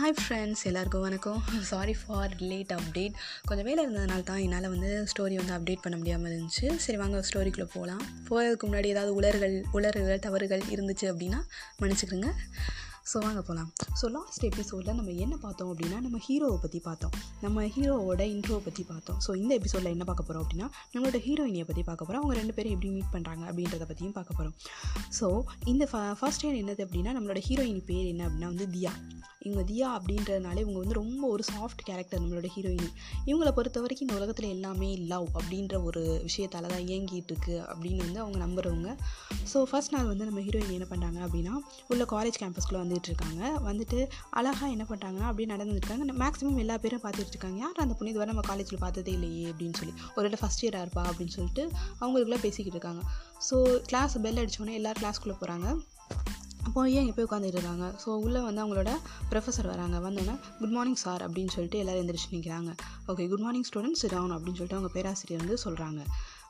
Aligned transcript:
Hi 0.00 0.14
friends 0.18 0.62
எல்லாருக்கும் 0.68 1.02
வணக்கம். 1.06 1.40
Sorry 1.70 1.94
for 2.00 2.34
late 2.50 2.72
update 2.76 3.16
கொஞ்சம் 3.48 3.66
வேலை 3.68 3.80
இருந்ததுனால 3.84 4.24
தான் 4.30 4.40
என்னால் 4.44 4.68
வந்து 4.74 4.90
ஸ்டோரி 5.10 5.36
வந்து 5.40 5.54
அப்டேட் 5.56 5.84
பண்ண 5.84 5.96
முடியாமல் 6.00 6.30
இருந்துச்சு. 6.30 6.66
சரி 6.84 6.98
வாங்க 7.02 7.22
ஸ்டோரிக்குள்ளே 7.28 7.68
போகலாம் 7.76 8.02
போகிறதுக்கு 8.28 8.68
முன்னாடி 8.68 8.92
ஏதாவது 8.94 9.12
உலர்கள் 9.20 9.56
உலர்கள் 9.78 10.24
தவறுகள் 10.26 10.62
இருந்துச்சு 10.74 11.08
அப்படின்னா 11.12 11.40
மன்னிச்சுக்கிறேங்க 11.82 12.30
ஸோ 13.10 13.18
வாங்க 13.24 13.40
போகலாம் 13.46 13.68
ஸோ 13.98 14.06
லாஸ்ட் 14.16 14.44
எபிசோடில் 14.48 14.96
நம்ம 14.98 15.12
என்ன 15.24 15.34
பார்த்தோம் 15.44 15.70
அப்படின்னா 15.72 15.98
நம்ம 16.04 16.18
ஹீரோவை 16.26 16.58
பற்றி 16.64 16.80
பார்த்தோம். 16.88 17.14
நம்ம 17.44 17.64
ஹீரோவோட 17.76 18.22
இன்ட்ரோவை 18.34 18.62
பற்றி 18.66 18.82
பார்த்தோம். 18.90 19.18
ஸோ 19.26 19.30
இந்த 19.42 19.52
எபிசோடில் 19.60 19.92
என்ன 19.94 20.04
பார்க்க 20.10 20.26
போகிறோம் 20.28 20.44
அப்படின்னா 20.44 20.66
நம்மளோட 20.94 21.20
ஹீரோயினியை 21.26 21.66
பற்றி 21.70 21.84
பார்க்க 21.88 22.06
போகிறோம் 22.08 22.22
அவங்க 22.22 22.36
ரெண்டு 22.40 22.54
பேரும் 22.58 22.74
எப்படி 22.76 22.90
மீட் 22.96 23.12
பண்ணுறாங்க 23.14 23.44
அப்படின்றத 23.50 23.86
பற்றியும் 23.90 24.16
பார்க்க 24.18 24.38
போகிறோம் 24.38 24.54
ஸோ 25.18 25.28
இந்த 25.72 25.86
ஃபர்ஸ்ட் 26.20 26.44
இயர் 26.46 26.60
என்னது 26.62 26.84
அப்படின்னா 26.86 27.14
நம்மளோட 27.18 27.42
ஹீரோயின் 27.48 27.82
பேர் 27.90 28.06
என்ன 28.12 28.24
அப்படின்னா 28.28 28.50
வந்து 28.54 28.68
தியா. 28.76 28.94
இவங்க 29.46 29.62
தியா 29.70 29.88
அப்படின்றதுனால 29.96 30.56
இவங்க 30.62 30.78
வந்து 30.78 30.96
ரொம்ப 30.98 31.22
ஒரு 31.34 31.42
சாஃப்ட் 31.50 31.82
கேரக்டர் 31.88 32.20
நம்மளோட 32.22 32.48
ஹீரோயின் 32.54 32.90
இவங்களை 33.28 33.52
பொறுத்த 33.58 33.80
வரைக்கும் 33.80 34.06
இந்த 34.06 34.16
உலகத்தில் 34.18 34.48
எல்லாமே 34.56 34.88
லவ் 35.12 35.28
அப்படின்ற 35.40 35.76
ஒரு 35.88 36.02
விஷயத்தால் 36.26 36.68
தான் 36.72 36.84
இயங்கிட்டு 36.88 37.32
இருக்கு 37.32 37.54
அப்படின்னு 37.70 38.02
வந்து 38.06 38.20
அவங்க 38.24 38.38
நம்புகிறவங்க 38.44 38.90
ஸோ 39.52 39.60
ஃபர்ஸ்ட் 39.70 39.94
நாள் 39.94 40.10
வந்து 40.10 40.28
நம்ம 40.28 40.42
ஹீரோயின் 40.46 40.74
என்ன 40.78 40.88
பண்ணுறாங்க 40.92 41.20
அப்படின்னா 41.26 41.54
உள்ள 41.92 42.04
காலேஜ் 42.14 42.38
கேம்பஸ்க்குள்ளே 42.42 42.82
வந்துட்டு 42.84 43.08
இருக்காங்க. 43.10 43.42
வந்துட்டு 43.68 43.98
அழகாக 44.40 44.70
என்ன 44.74 44.84
பண்ணுறாங்கன்னா 44.90 45.28
அப்படியே 45.30 45.48
நடந்துருக்காங்க 45.54 46.18
மேக்ஸிமம் 46.22 46.60
எல்லா 46.64 46.76
பேரும் 46.84 47.04
பார்த்துட்டு 47.04 47.34
இருக்காங்க. 47.34 47.58
யார் 47.64 47.82
அந்த 47.84 47.94
பொண்ணு 47.94 48.12
இதுவரை 48.12 48.30
நம்ம 48.32 48.44
காலேஜில் 48.50 48.82
பார்த்ததே 48.84 49.14
இல்லையே 49.18 49.44
அப்படின்னு 49.52 49.78
சொல்லி. 49.80 49.94
ஒரு 50.16 50.26
இடம் 50.30 50.42
ஃபஸ்ட் 50.42 50.64
இயராக 50.64 50.84
இருப்பா 50.86 51.04
அப்படின்னு 51.10 51.36
சொல்லிட்டு 51.38 51.64
அவங்களுக்குள்ளே 52.00 52.40
பேசிக்கிட்டு 52.46 52.78
இருக்காங்க. 52.78 53.02
ஸோ 53.48 53.56
கிளாஸ் 53.90 54.16
பெல் 54.26 54.42
அடித்தோடனே 54.42 54.76
எல்லோரும் 54.80 55.02
கிளாஸ்க்குள்ளே 55.02 55.38
போகிறாங்க 55.42 55.68
அப்போ 56.70 56.82
ஏன் 56.90 57.04
இங்கே 57.04 57.14
போய் 57.16 57.28
உட்காந்துருக்காங்க 57.28 57.84
ஸோ 58.04 58.08
உள்ளே 58.24 58.40
வந்து 58.40 58.60
அவங்களோட 58.64 58.90
ப்ரொஃபஸர் 59.30 59.66
வராங்க. 59.66 59.96
வந்தோன்னே 59.98 60.34
குட் 60.58 60.74
மார்னிங் 60.76 60.98
சார் 61.04 61.22
அப்படின்னு 61.30 61.52
சொல்லிட்டு 61.54 61.78
எல்லோரும் 61.78 62.02
எந்திரிச்சு 62.02 62.28
நிற்கிறாங்க 62.30 62.70
okay 63.08 63.24
good 63.28 63.38
morning 63.38 63.66
students 63.70 64.04
down 64.08 64.32
அப்படின்னு 64.32 64.58
சொல்லிட்டு 64.60 64.76
அவங்க 64.76 64.92
பேராசிரியர் 64.92 65.42
வந்து 65.44 65.58
சொல்கிறாங்க 65.64 66.00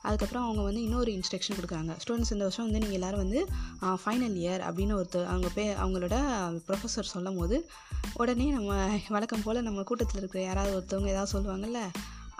அதுக்கப்புறம் 0.01 0.43
அவங்க 0.43 0.61
வந்து 0.61 0.83
இன்னொரு 0.83 1.11
இன்ஸ்ட்ரக்ஷன் 1.11 1.57
கொடுக்குறாங்க. 1.57 1.91
ஸ்டூடெண்ட்ஸ் 2.03 2.33
இந்த 2.35 2.45
வருஷம் 2.47 2.69
வந்து 2.69 2.87
நீங்கள் 2.87 2.99
எல்லோரும் 2.99 3.23
வந்து 3.23 3.41
ஃபைனல் 3.81 4.37
இயர் 4.43 4.63
அப்படின்னு 4.69 4.95
ஒருத்தர் 4.99 5.31
அவங்க 5.33 5.49
பே 5.57 5.65
அவங்களோட 5.83 6.15
ப்ரொஃபஸர் 6.67 7.11
சொல்லும் 7.15 7.37
போது 7.37 7.57
உடனே 8.13 8.49
நம்ம 8.51 8.99
வழக்கம் 9.09 9.43
போல் 9.43 9.61
நம்ம 9.61 9.83
கூட்டத்தில் 9.83 10.17
இருக்கிற 10.17 10.43
யாராவது 10.43 10.73
ஒருத்தவங்க 10.79 11.07
ஏதாவது 11.07 11.33
சொல்லுவாங்கல்ல 11.35 11.81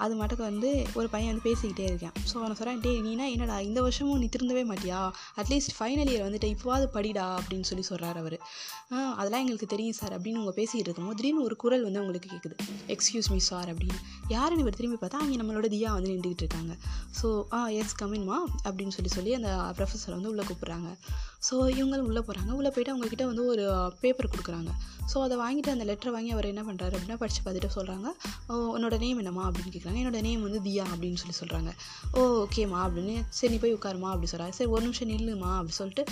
அது 0.04 0.14
மாட்டுக்கு 0.20 0.44
வந்து 0.50 0.70
ஒரு 1.00 1.08
பையன் 1.14 1.32
வந்து 1.32 1.46
பேசிக்கிட்டே 1.48 1.86
இருக்கேன். 1.92 2.14
ஸோ 2.30 2.36
அவனை 2.42 2.56
சொல்கிறேன் 2.60 2.82
டே 2.86 2.92
நீனா 3.08 3.26
என்னடா 3.36 3.58
இந்த 3.70 3.80
வருஷமும் 3.86 4.22
நீ 4.24 4.28
திருந்தவே 4.36 4.64
மாட்டியா? 4.72 5.00
அட்லீஸ்ட் 5.42 5.74
ஃபைனல் 5.78 6.12
இயர் 6.12 6.26
வந்துட்டு 6.28 6.50
இப்போவாது 6.56 6.86
படிடா 6.96 7.26
அப்படின்னு 7.40 7.68
சொல்லி 7.72 7.86
சொல்கிறார் 7.90 8.20
அவர். 8.24 8.38
அதெல்லாம் 9.20 9.42
எங்களுக்கு 9.44 9.68
தெரியும் 9.74 9.98
சார் 10.00 10.14
அப்படின்னு 10.16 10.40
அவங்க 10.40 10.54
பேசிகிட்டு 10.60 10.88
இருக்கும்போது 10.88 11.18
திடீர்னு 11.20 11.46
ஒரு 11.50 11.56
குரல் 11.64 11.86
வந்து 11.88 12.00
அவங்களுக்கு 12.02 12.30
கேட்குது 12.34 12.56
எக்ஸ்கியூஸ் 12.96 13.30
மீ 13.34 13.40
சார் 13.50 13.70
அப்படின்னு. 13.74 14.00
யாருன்னு 14.36 14.64
இவர் 14.66 14.78
திரும்பி 14.80 14.98
பார்த்தா 15.02 15.20
அவங்க 15.22 15.38
நம்மளோட 15.42 15.68
தியா 15.76 15.92
வந்து 15.98 16.12
நின்றுக்கிட்டு 16.14 16.46
இருக்காங்க. 16.46 16.74
ஸோ 17.20 17.28
ஆ 17.58 17.60
எஸ் 17.82 17.96
கமின்மா 18.02 18.40
அப்படின்னு 18.68 18.96
சொல்லி 18.98 19.12
சொல்லி 19.18 19.34
அந்த 19.40 19.52
ப்ரொஃபஸர் 19.78 20.18
வந்து 20.18 20.32
உள்ளே 20.34 20.46
கூப்பிட்றாங்க. 20.50 20.90
ஸோ 21.48 21.56
இவங்களும் 21.78 22.08
உள்ளே 22.10 22.22
போகிறாங்க 22.26 22.52
உள்ளே 22.60 22.72
போயிட்டு 22.74 22.94
அவங்கக்கிட்ட 22.94 23.26
வந்து 23.30 23.46
ஒரு 23.54 23.64
பேப்பர் 24.02 24.32
கொடுக்குறாங்க. 24.34 24.72
ஸோ 25.12 25.20
அதை 25.26 25.36
வாங்கிட்டு 25.44 25.72
அந்த 25.76 25.86
லெட்டரை 25.88 26.12
வாங்கி 26.16 26.32
அவர் 26.36 26.50
என்ன 26.52 26.62
பண்ணுறாரு 26.68 26.94
அப்படின்னா 26.98 27.18
படித்து 27.22 27.42
பார்த்துட்டு 27.46 27.70
சொல்கிறாங்க 27.78 28.08
உன்னோட 28.78 28.96
நேம் 29.04 29.20
என்னம்மா? 29.22 29.46
அப்படின்னு 29.48 29.74
கேட்குறாங்க 29.76 29.91
என்னோட 30.00 30.20
நேம் 30.28 30.45
வந்து 30.47 30.59
தியா 30.67 30.86
அப்படின்னு 30.94 31.20
சொல்லி 31.22 31.36
சொல்கிறாங்க 31.42 31.72
ஓ 32.17 32.22
ஓகேம்மா 32.44 32.80
அப்படின்னு. 32.86 33.16
சரி 33.38 33.52
நீ 33.53 33.58
போய் 33.64 33.75
உட்காருமா 33.78 34.09
அப்படி 34.14 34.30
சொல்கிறாங்க 34.31 34.56
சரி 34.59 34.70
ஒரு 34.75 34.83
நிமிஷம் 34.86 35.09
நில்லுமா 35.14 35.52
அப்படி 35.59 35.75
சொல்லிட்டு 35.80 36.03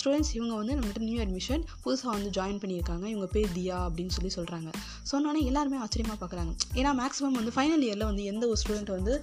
ஸ்டூடெண்ட்ஸ் 0.00 0.32
இவங்க 0.38 0.54
வந்து 0.60 0.74
நம்மகிட்ட 0.78 1.02
நியூ 1.08 1.18
அட்மிஷன் 1.24 1.64
புதுசாக 1.84 2.12
வந்து 2.16 2.30
ஜாயின் 2.38 2.60
பண்ணியிருக்காங்க. 2.62 3.04
இவங்க 3.14 3.28
பேர் 3.36 3.54
தியா 3.58 3.78
அப்படின்னு 3.88 4.14
சொல்லி 4.16 4.32
சொல்கிறாங்க 4.38 4.70
சொன்னோன்னே 5.12 5.42
எல்லாருமே 5.50 5.80
ஆச்சரியமாக 5.86 6.18
பார்க்குறாங்க 6.22 6.52
ஏன்னா 6.80 6.92
மேக்ஸிமம் 7.02 7.38
வந்து 7.40 7.54
ஃபைனல் 7.56 7.84
இயரில் 7.88 8.08
வந்து 8.10 8.24
எந்த 8.32 8.44
ஒரு 8.52 8.60
ஸ்டூடெண்ட் 8.62 8.92
வந்து 8.98 9.14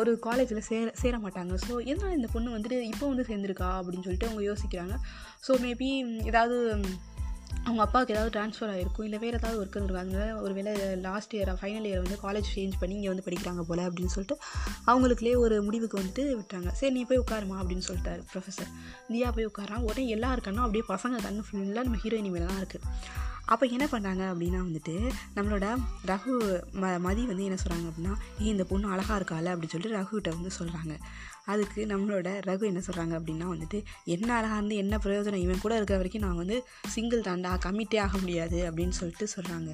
ஒரு 0.00 0.12
காலேஜில் 0.26 0.66
சேர 0.70 0.86
சேர 1.02 1.14
மாட்டாங்க. 1.24 1.54
ஸோ 1.66 1.72
எதனால் 1.90 2.16
இந்த 2.18 2.28
பொண்ணு 2.34 2.56
வந்துட்டு 2.56 2.78
இப்போ 2.92 3.06
வந்து 3.12 3.26
சேர்ந்துருக்கா 3.30 3.70
அப்படின்னு 3.78 4.06
சொல்லிட்டு 4.08 4.28
அவங்க 4.30 4.44
யோசிக்கிறாங்க. 4.50 4.96
ஸோ 5.46 5.54
மேபி 5.64 5.88
ஏதாவது 6.30 6.58
அவங்க 7.64 7.82
அப்பாவுக்கு 7.82 8.14
ஏதாவது 8.14 8.32
ட்ரான்ஸ்ஃபர் 8.36 8.70
ஆகிருக்கும் 8.74 9.04
இல்லை 9.04 9.18
வேறு 9.18 9.38
ஏதாவது 9.40 9.58
ஒர்க் 9.62 9.76
இருந்திருக்காங்க 9.78 10.40
ஒரு 10.40 10.54
வேளை 10.54 10.72
லாஸ்ட் 10.94 11.34
இயர் 11.36 11.50
ஃபைனல் 11.60 11.86
இயர் 11.88 12.02
வந்து 12.04 12.18
காலேஜ் 12.22 12.48
சேஞ்ச் 12.54 12.72
பண்ணி 12.80 12.94
இங்கே 12.94 13.08
வந்து 13.08 13.26
படிக்கிறாங்க 13.28 13.62
போல் 13.68 13.78
அப்படின்னு 13.78 14.14
சொல்லிட்டு 14.16 14.36
அவங்களுக்குலே 14.86 15.36
ஒரு 15.36 15.62
முடிவுக்கு 15.62 16.00
வந்துட்டு 16.00 16.24
விட்டாங்க. 16.40 16.68
சரி 16.80 16.92
நீ 16.92 17.04
போய் 17.04 17.18
உட்காருமா 17.18 17.58
அப்படின்னு 17.62 17.86
சொல்லிட்டாரு 17.88 18.22
ப்ரொஃபஸர் 18.34 18.70
நீயா 19.08 19.30
போய் 19.30 19.46
உட்காரான். 19.46 19.84
உடனே 19.88 20.08
எல்லா 20.08 20.34
கண்ணும் 20.34 20.64
அப்படியே 20.66 20.84
பசங்க 20.88 21.22
கண்ணு 21.26 21.44
ஃபுல்லாக 21.48 21.86
நம்ம 21.88 22.00
ஹீரோயின் 22.04 22.30
மேலே 22.30 22.46
தான் 22.46 22.62
இருக்குது 22.62 22.88
அப்போ 23.52 23.66
என்ன 23.66 23.86
பண்ணாங்க 23.86 24.22
அப்படின்னா 24.30 24.60
வந்துட்டு 24.60 24.94
நம்மளோட 25.36 25.66
ரகு 26.06 26.34
ம 26.74 26.98
மதி 27.00 27.26
வந்து 27.26 27.44
என்ன 27.44 27.58
சொல்கிறாங்க 27.62 27.86
அப்படின்னா 27.90 28.12
ஏ 28.40 28.46
இந்த 28.46 28.64
பொண்ணு 28.64 28.88
அழகாக 28.88 29.16
இருக்காள் 29.16 29.44
அப்படின்னு 29.44 29.68
சொல்லிட்டு 29.68 29.98
ரகுகிட்ட 29.98 30.28
வந்து 30.28 30.50
சொல்கிறாங்க 30.58 30.94
அதுக்கு 31.44 31.80
நம்மளோட 31.86 32.28
ரகு 32.40 32.64
என்ன 32.66 32.82
சொல்கிறாங்க 32.86 33.14
அப்படின்னா 33.18 33.46
வந்துட்டு 33.48 33.78
என்ன 34.06 34.34
அழகாக 34.34 34.56
இருந்து 34.56 34.76
என்ன 34.76 34.96
பிரயோஜனம்? 34.96 35.42
இவன் 35.42 35.60
கூட 35.60 35.76
இருக்கிற 35.76 35.96
வரைக்கும் 35.96 36.22
நான் 36.22 36.36
வந்து 36.36 36.58
சிங்கிள் 36.88 37.20
தாண்டா 37.20 37.52
கம்மிட்டே 37.64 38.00
ஆக 38.00 38.18
முடியாது 38.18 38.70
அப்படின்னு 38.70 38.96
சொல்லிட்டு 38.96 39.28
சொல்கிறாங்க 39.36 39.70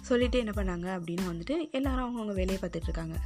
சொல்லிவிட்டு 0.00 0.38
என்ன 0.38 0.52
பண்ணாங்க 0.56 0.88
அப்படின்னா 0.96 1.26
வந்துட்டு 1.26 1.56
எல்லாரும் 1.70 2.04
அவங்கவுங்க 2.04 2.34
வேலையை 2.34 2.60
பார்த்துட்ருக்காங்க 2.62 3.16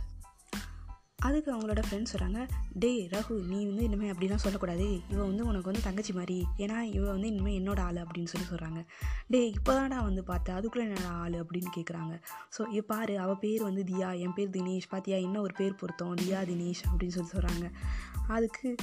அதுக்கு 1.27 1.51
அவங்களோட 1.55 1.81
ஃப்ரெண்ட்ஸ் 1.89 2.13
சொல்கிறாங்க 2.13 2.41
டே 2.83 2.91
ரகு 3.13 3.35
நீ 3.53 3.59
வந்து 3.69 3.85
இனிமேல் 3.85 4.13
அப்படிலாம் 4.13 4.43
சொல்லக்கூடாது. 4.45 4.87
இவன் 5.13 5.29
வந்து 5.31 5.47
உனக்கு 5.51 5.69
வந்து 5.71 5.85
தங்கச்சி 5.87 6.13
மாதிரி. 6.13 6.37
ஏன்னா 6.57 6.77
இவன் 6.97 7.15
வந்து 7.15 7.29
இனிமேல் 7.33 7.59
என்னோட 7.61 7.81
ஆள் 7.87 7.99
அப்படின்னு 8.05 8.31
சொல்லி 8.33 8.47
சொல்கிறாங்க 8.51 8.81
டே 9.29 9.41
இப்போ 9.51 9.73
தான்டா 9.79 9.99
வந்து 10.03 10.23
பார்த்தேன் 10.25 10.57
அதுக்குள்ளே 10.57 10.87
என்னோட 10.89 11.09
ஆள்? 11.23 11.37
அப்படின்னு 11.43 11.71
கேட்குறாங்க 11.77 12.15
ஸோ 12.57 12.61
இப்போ 12.71 12.95
பாரு 12.95 13.19
அவள் 13.19 13.43
பேர் 13.45 13.63
வந்து 13.63 13.85
தியா. 13.91 14.11
என் 14.19 14.35
பேர் 14.35 14.55
தினேஷ். 14.57 14.91
பார்த்தியா 14.93 15.19
இன்னும் 15.27 15.43
ஒரு 15.43 15.55
பேர் 15.57 15.79
பொருத்தம்? 15.81 16.15
தியா 16.15 16.41
தினேஷ் 16.51 16.85
அப்படின்னு 16.89 17.17
சொல்லி 17.17 17.31
சொல்கிறாங்க 17.35 17.67
அதுக்கு 18.37 18.75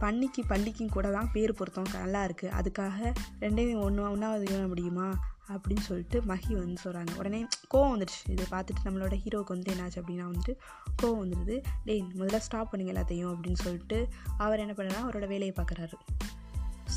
பண்ணிக்கு 0.00 0.42
பள்ளிக்கும் 0.48 0.94
கூட 0.94 1.10
தான் 1.10 1.30
பேர் 1.32 1.58
பொருத்தம். 1.60 1.92
நல்லா 1.92 2.22
இருக்குது 2.26 2.54
அதுக்காக 2.60 3.12
ரெண்டையும் 3.40 3.84
ஒன்று 3.88 4.10
ஒன்றாவது 4.10 4.66
முடியுமா? 4.72 5.08
அப்படின்னு 5.48 5.80
சொல்லிட்டு 5.80 6.20
மஹி 6.20 6.52
வந்து 6.52 6.82
சொல்கிறாங்க 6.84 7.16
உடனே 7.16 7.40
கோவம் 7.74 7.92
வந்துடுச்சு 7.94 8.20
இதை 8.28 8.46
பார்த்துட்டு 8.50 8.84
நம்மளோட 8.84 9.16
ஹீரோவுக்கு 9.24 9.54
வந்து 9.56 9.72
என்னாச்சு 9.74 10.00
அப்படின்னா 10.02 10.26
வந்துட்டு 10.30 10.54
கோவம் 11.02 11.22
வந்துடுது 11.22 11.56
டேய் 11.84 12.04
முதல்ல 12.18 12.36
ஸ்டாப் 12.36 12.70
பண்ணுங்க 12.70 12.94
எல்லாத்தையும் 12.94 13.32
அப்படின்னு 13.34 13.60
சொல்லிட்டு 13.66 14.08
அவர் 14.36 14.58
என்ன 14.58 14.72
பண்ணுறா 14.72 15.02
அவரோட 15.04 15.26
வேலையை 15.26 15.54
பார்க்குறாரு. 15.56 15.98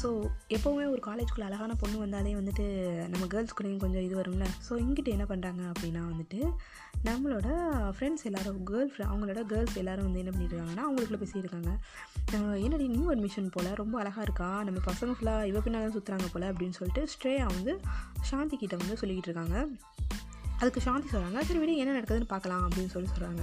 ஸோ 0.04 0.30
எப்போவுமே 0.50 0.86
ஒரு 0.90 1.00
காலேஜ்குள்ளே 1.06 1.42
அழகான 1.42 1.76
பொண்ணு 1.76 1.98
வந்தாலே 1.98 2.34
வந்துட்டு 2.34 2.66
நம்ம 3.08 3.26
கேர்ள்ஸ்குள்ளேயும் 3.26 3.78
கொஞ்சம் 3.78 4.02
இது 4.02 4.22
வரும்ல. 4.22 4.46
ஸோ 4.70 4.72
இங்கிட்ட 4.72 5.06
என்ன 5.06 5.26
பண்ணுறாங்க 5.30 5.72
அப்படின்னா 5.72 6.02
வந்துட்டு 6.12 6.54
நம்மளோட 7.06 7.48
ஃப்ரெண்ட்ஸ் 7.98 8.24
எல்லோரும் 8.24 8.68
கேர்ள் 8.68 8.92
ஃப்ரெண்ட் 8.94 9.12
அவங்களோட 9.14 9.42
கேர்ள்ஸ் 9.42 9.76
எல்லோரும் 9.76 10.12
வந்து 10.12 10.20
என்ன 10.20 10.32
பண்ணியிருக்காங்கன்னா 10.32 10.84
அவங்களுக்குள்ள 10.86 11.22
பேசியிருக்காங்க 11.24 12.62
என்னடி 12.62 12.88
நியூ 12.88 13.16
அட்மிஷன் 13.16 13.52
போல் 13.52 13.74
ரொம்ப 13.74 14.00
அழகாக 14.00 14.22
இருக்கா? 14.22 14.64
நம்ம 14.64 14.80
பசங்க 14.80 15.14
ஃபுல்லாக 15.20 15.44
இவ 15.44 15.60
பின்னால் 15.60 15.94
சுற்றுறாங்க 15.98 16.26
போல் 16.34 16.54
அப்படின்னு 16.54 16.70
சொல்லிட்டு 16.70 17.08
ஸ்ட்ரேயா 17.14 17.46
வந்து 17.46 17.80
சாந்தி 18.22 18.58
கிட்ட 18.58 18.76
வந்து 18.76 18.98
சொல்லிக்கிட்டு 19.02 19.30
இருக்காங்க. 19.30 19.68
அதுக்கு 20.60 20.82
சாந்தி 20.82 21.08
சொல்கிறாங்க 21.08 21.40
சரி 21.42 21.60
விட 21.60 21.72
என்ன 21.72 22.00
நடக்குதுன்னு 22.00 22.28
பார்க்கலாம் 22.28 22.70
அப்படின்னு 22.70 22.88
சொல்லி 22.88 23.10
சொல்கிறாங்க 23.10 23.42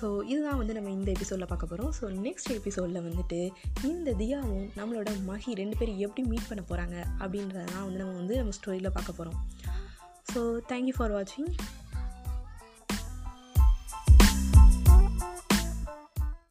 ஸோ 0.00 0.26
இதுதான் 0.26 0.56
வந்து 0.56 0.74
நம்ம 0.74 0.90
இந்த 0.90 1.10
எபிசோடில் 1.10 1.46
பார்க்க 1.46 1.66
போகிறோம் 1.66 1.92
ஸோ 2.00 2.04
நெக்ஸ்ட் 2.20 2.50
எபிசோடில் 2.50 3.02
வந்துட்டு 3.02 3.40
இந்த 3.84 4.12
தியாவும் 4.12 4.66
நம்மளோட 4.76 5.10
மஹி 5.28 5.54
ரெண்டு 5.54 5.76
பேரும் 5.76 5.98
எப்படி 5.98 6.28
மீட் 6.28 6.48
பண்ண 6.48 6.62
போகிறாங்க 6.68 6.96
அப்படின்றதான் 7.18 7.84
வந்து 7.84 7.98
நம்ம 7.98 8.14
வந்து 8.14 8.36
நம்ம 8.36 8.54
ஸ்டோரியில் 8.60 8.90
பார்க்க 8.90 9.12
போகிறோம் 9.12 9.38
ஸோ 10.34 10.42
தேங்க்யூ 10.68 10.94
ஃபார் 10.96 11.12
வாட்சிங் 11.12 11.50